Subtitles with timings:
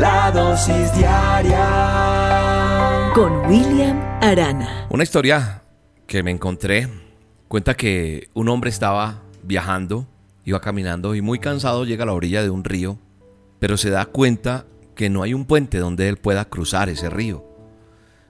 [0.00, 1.58] La dosis diaria
[3.14, 4.86] con William Arana.
[4.88, 5.62] Una historia
[6.06, 6.88] que me encontré
[7.48, 10.06] cuenta que un hombre estaba viajando,
[10.46, 12.98] iba caminando y muy cansado llega a la orilla de un río,
[13.58, 14.64] pero se da cuenta
[14.94, 17.44] que no hay un puente donde él pueda cruzar ese río.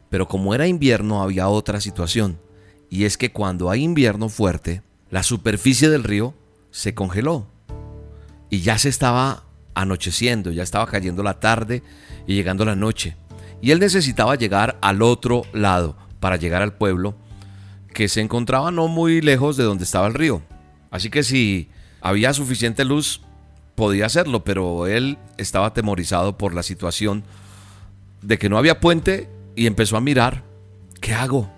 [0.08, 2.40] Pero como era invierno había otra situación
[2.88, 6.34] y es que cuando hay invierno fuerte, la superficie del río
[6.72, 7.46] se congeló
[8.48, 9.44] y ya se estaba
[9.80, 11.82] anocheciendo, ya estaba cayendo la tarde
[12.26, 13.16] y llegando la noche.
[13.60, 17.14] Y él necesitaba llegar al otro lado para llegar al pueblo
[17.92, 20.42] que se encontraba no muy lejos de donde estaba el río.
[20.90, 21.68] Así que si
[22.00, 23.20] había suficiente luz,
[23.74, 27.24] podía hacerlo, pero él estaba atemorizado por la situación
[28.22, 30.44] de que no había puente y empezó a mirar,
[31.00, 31.50] ¿qué hago?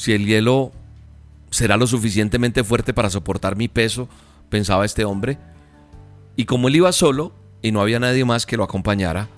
[0.00, 0.72] si el hielo
[1.50, 4.08] será lo suficientemente fuerte para soportar mi peso,
[4.48, 5.36] pensaba este hombre.
[6.36, 9.28] Y como él iba solo y no había nadie más que lo acompañara,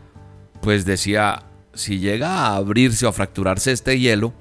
[0.61, 4.33] pues decía, si llega a abrirse o a fracturarse este hielo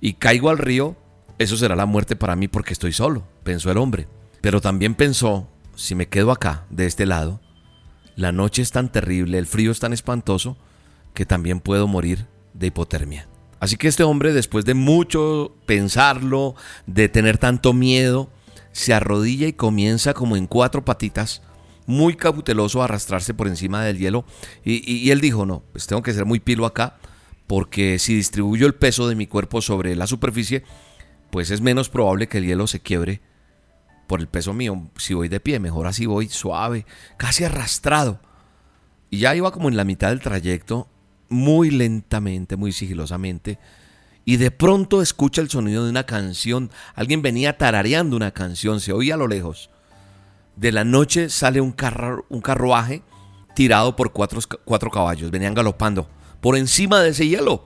[0.00, 0.96] y caigo al río,
[1.38, 4.06] eso será la muerte para mí porque estoy solo, pensó el hombre.
[4.40, 7.40] Pero también pensó, si me quedo acá, de este lado,
[8.16, 10.56] la noche es tan terrible, el frío es tan espantoso,
[11.14, 13.28] que también puedo morir de hipotermia.
[13.60, 16.54] Así que este hombre, después de mucho pensarlo,
[16.86, 18.30] de tener tanto miedo,
[18.72, 21.42] se arrodilla y comienza como en cuatro patitas,
[21.86, 24.24] muy cauteloso a arrastrarse por encima del hielo.
[24.64, 26.96] Y, él dijo, no, pues tengo que ser muy pilo acá,
[27.46, 30.64] porque si distribuyo el peso de mi cuerpo sobre la superficie,
[31.30, 33.20] pues es menos probable que el hielo se quiebre
[34.06, 34.90] por el peso mío.
[34.96, 36.86] Si voy de pie, mejor así voy suave,
[37.16, 38.20] casi arrastrado.
[39.10, 40.88] Y ya iba como en la mitad del trayecto
[41.28, 43.58] muy lentamente, muy sigilosamente,
[44.24, 46.70] y de pronto escucha el sonido de una canción.
[46.94, 49.70] Alguien venía tarareando una canción, se oía a lo lejos.
[50.56, 53.02] De la noche sale un, carro, un carruaje
[53.54, 56.08] tirado por cuatro, cuatro caballos, venían galopando
[56.40, 57.64] por encima de ese hielo.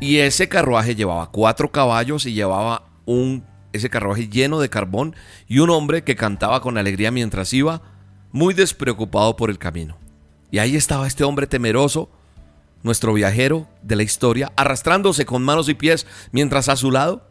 [0.00, 5.14] Y ese carruaje llevaba cuatro caballos y llevaba un, ese carruaje lleno de carbón
[5.46, 7.82] y un hombre que cantaba con alegría mientras iba,
[8.32, 9.98] muy despreocupado por el camino.
[10.50, 12.10] Y ahí estaba este hombre temeroso,
[12.82, 17.28] nuestro viajero de la historia, arrastrándose con manos y pies, mientras a su lado,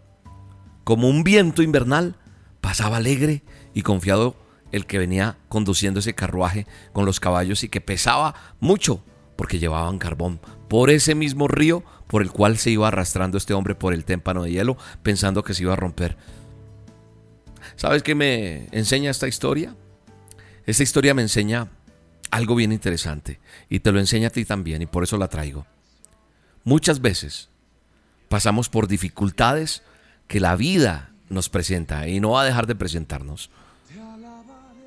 [0.83, 2.15] como un viento invernal,
[2.61, 3.43] pasaba alegre
[3.73, 4.35] y confiado
[4.71, 9.03] el que venía conduciendo ese carruaje con los caballos y que pesaba mucho
[9.35, 13.75] porque llevaban carbón por ese mismo río por el cual se iba arrastrando este hombre
[13.75, 16.17] por el témpano de hielo pensando que se iba a romper.
[17.75, 19.75] ¿Sabes qué me enseña esta historia?
[20.65, 21.69] Esta historia me enseña
[22.31, 23.39] algo bien interesante
[23.69, 25.65] y te lo enseña a ti también y por eso la traigo.
[26.63, 27.49] Muchas veces
[28.27, 29.83] pasamos por dificultades
[30.27, 33.50] que la vida nos presenta y no va a dejar de presentarnos.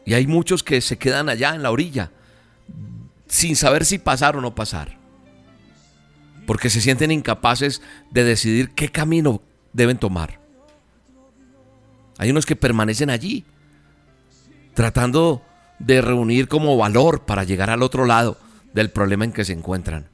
[0.05, 2.11] Y hay muchos que se quedan allá en la orilla
[3.29, 4.99] sin saber si pasar o no pasar.
[6.47, 9.41] Porque se sienten incapaces de decidir qué camino
[9.73, 10.41] deben tomar.
[12.19, 13.45] Hay unos que permanecen allí,
[14.75, 15.43] tratando
[15.79, 18.39] de reunir como valor para llegar al otro lado
[18.75, 20.09] del problema en que se encuentran.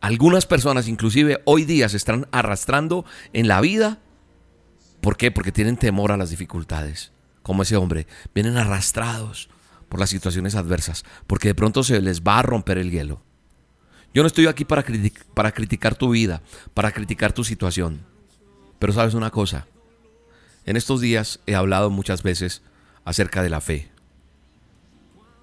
[0.00, 3.98] Algunas personas inclusive hoy día se están arrastrando en la vida.
[5.04, 5.30] ¿Por qué?
[5.30, 7.12] Porque tienen temor a las dificultades.
[7.42, 8.06] Como ese hombre.
[8.34, 9.50] Vienen arrastrados
[9.90, 11.04] por las situaciones adversas.
[11.26, 13.20] Porque de pronto se les va a romper el hielo.
[14.14, 14.82] Yo no estoy aquí para,
[15.34, 16.40] para criticar tu vida,
[16.72, 18.00] para criticar tu situación.
[18.78, 19.66] Pero sabes una cosa.
[20.64, 22.62] En estos días he hablado muchas veces
[23.04, 23.90] acerca de la fe.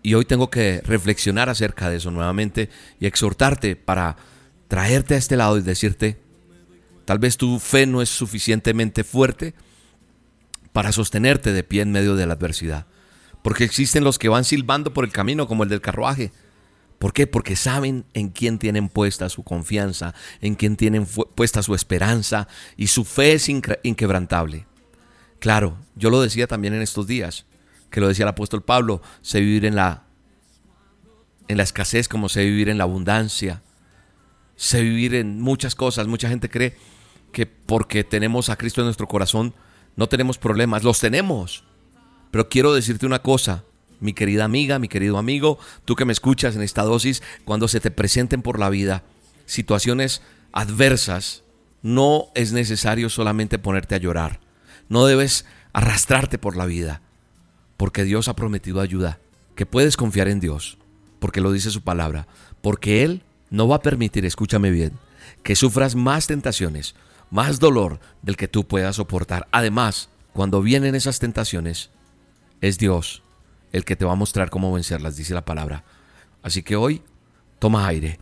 [0.02, 4.18] Y hoy tengo que reflexionar acerca de eso nuevamente y exhortarte para
[4.68, 6.20] traerte a este lado y decirte,
[7.12, 9.54] tal vez tu fe no es suficientemente fuerte
[10.72, 12.86] para sostenerte de pie en medio de la adversidad.
[13.42, 16.32] Porque existen los que van silbando por el camino como el del carruaje.
[17.00, 17.28] ¿Por qué?
[17.28, 22.48] Porque saben en quién tienen puesta su confianza, en quién tienen puesta su esperanza
[22.78, 24.66] y su fe es inquebrantable.
[25.40, 27.46] Claro, yo lo decía también en estos días
[27.90, 30.06] que lo decía el apóstol Pablo, sé vivir en la,
[31.50, 33.64] en la escasez como sé vivir en la abundancia,
[34.56, 36.08] sé vivir en muchas cosas.
[36.08, 36.78] Mucha gente cree
[37.32, 39.54] que porque tenemos a Cristo en nuestro corazón
[39.96, 41.64] no tenemos problemas, los tenemos.
[42.32, 43.64] Pero quiero decirte una cosa,
[44.00, 47.80] mi querida amiga, mi querido amigo, tú que me escuchas en esta dosis, cuando se
[47.80, 49.04] te presenten por la vida
[49.46, 50.22] situaciones
[50.54, 51.44] adversas,
[51.82, 54.40] no es necesario solamente ponerte a llorar.
[54.90, 57.02] No debes arrastrarte por la vida,
[57.78, 59.20] porque Dios ha prometido ayuda,
[59.56, 60.78] que puedes confiar en Dios,
[61.20, 62.28] porque lo dice su palabra,
[62.62, 64.94] porque Él no va a permitir, escúchame bien,
[65.44, 66.96] que sufras más tentaciones,
[67.32, 69.48] más dolor del que tú puedas soportar.
[69.52, 71.90] Además, cuando vienen esas tentaciones,
[72.62, 73.24] es Dios
[73.72, 75.84] el que te va a mostrar cómo vencerlas, dice la palabra.
[76.44, 77.02] Así que hoy,
[77.58, 78.20] toma aire.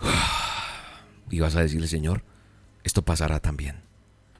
[1.28, 2.22] Y vas a decirle, Señor,
[2.84, 3.82] esto pasará también.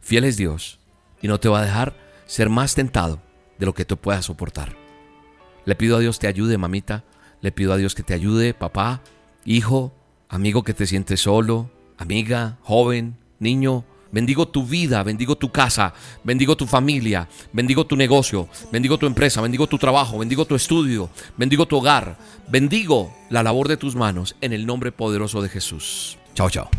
[0.00, 0.78] Fiel es Dios
[1.20, 1.96] y no te va a dejar
[2.26, 3.20] ser más tentado
[3.58, 4.76] de lo que tú puedas soportar.
[5.64, 7.02] Le pido a Dios te ayude, mamita.
[7.40, 9.02] Le pido a Dios que te ayude, papá,
[9.44, 9.92] hijo,
[10.28, 13.84] amigo que te sientes solo, amiga, joven, niño.
[14.12, 15.92] Bendigo tu vida, bendigo tu casa,
[16.22, 21.10] bendigo tu familia, bendigo tu negocio, bendigo tu empresa, bendigo tu trabajo, bendigo tu estudio,
[21.36, 22.16] bendigo tu hogar,
[22.48, 26.18] bendigo la labor de tus manos en el nombre poderoso de Jesús.
[26.34, 26.70] Chao, chao.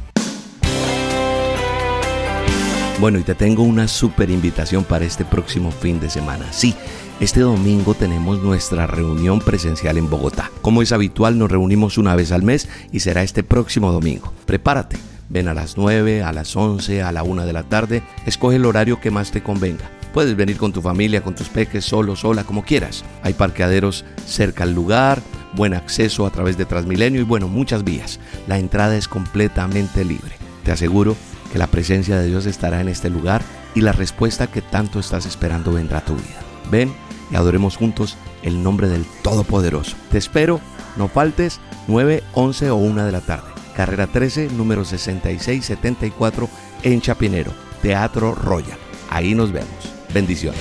[2.99, 6.51] Bueno, y te tengo una súper invitación para este próximo fin de semana.
[6.51, 6.73] Sí,
[7.19, 10.49] este domingo tenemos nuestra reunión presencial en Bogotá.
[10.63, 14.33] Como es habitual, nos reunimos una vez al mes y será este próximo domingo.
[14.47, 14.97] Prepárate.
[15.29, 18.03] Ven a las 9, a las 11, a la 1 de la tarde.
[18.25, 19.89] Escoge el horario que más te convenga.
[20.13, 23.03] Puedes venir con tu familia, con tus peques, solo, sola, como quieras.
[23.23, 25.21] Hay parqueaderos cerca al lugar,
[25.53, 28.19] buen acceso a través de Transmilenio y bueno, muchas vías.
[28.47, 30.35] La entrada es completamente libre.
[30.63, 31.15] Te aseguro
[31.51, 33.41] que la presencia de Dios estará en este lugar
[33.75, 36.39] y la respuesta que tanto estás esperando vendrá a tu vida.
[36.71, 36.91] Ven
[37.31, 39.95] y adoremos juntos el nombre del Todopoderoso.
[40.11, 40.61] Te espero,
[40.95, 43.56] no faltes, 9, 11 o 1 de la tarde.
[43.77, 46.49] Carrera 13, número 6674
[46.81, 47.51] en Chapinero,
[47.83, 48.79] Teatro Royal.
[49.11, 49.69] Ahí nos vemos.
[50.11, 50.59] Bendiciones.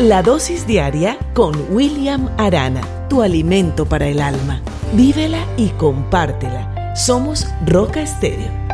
[0.00, 4.60] La dosis diaria con William Arana, tu alimento para el alma.
[4.94, 6.92] Vívela y compártela.
[6.96, 8.67] Somos Roca Estéreo